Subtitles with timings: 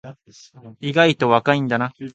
[0.79, 1.93] 意外と若いんだな